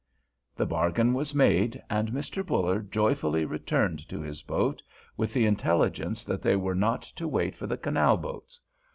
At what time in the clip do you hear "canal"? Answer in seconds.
7.77-8.17